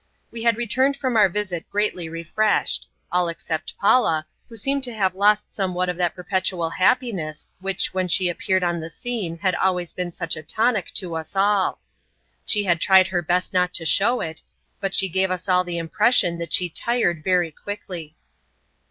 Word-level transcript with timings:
We 0.31 0.41
had 0.41 0.57
returned 0.57 0.97
from 0.97 1.15
our 1.15 1.29
visit 1.29 1.69
greatly 1.69 2.09
refreshed 2.09 2.87
all 3.11 3.27
except 3.27 3.77
Paula, 3.77 4.25
who 4.49 4.55
seemed 4.57 4.83
to 4.85 4.93
have 4.95 5.13
lost 5.13 5.51
somewhat 5.53 5.89
of 5.89 5.97
that 5.97 6.15
perpetual 6.15 6.71
happiness 6.71 7.49
which, 7.59 7.93
when 7.93 8.07
she 8.07 8.27
appeared 8.27 8.63
on 8.63 8.79
the 8.79 8.89
scene 8.89 9.37
had 9.37 9.53
always 9.53 9.93
been 9.93 10.09
such 10.09 10.35
a 10.35 10.41
tonic 10.41 10.91
to 10.95 11.15
us 11.15 11.35
all. 11.35 11.81
She 12.47 12.63
had 12.63 12.81
tried 12.81 13.09
her 13.09 13.21
best 13.21 13.53
not 13.53 13.75
to 13.75 13.85
show 13.85 14.21
it, 14.21 14.41
but 14.79 14.95
she 14.95 15.07
gave 15.07 15.29
us 15.29 15.47
all 15.47 15.63
the 15.63 15.77
impression 15.77 16.39
that 16.39 16.51
she 16.51 16.67
tired 16.67 17.23
very 17.23 17.51
quickly. 17.51 18.15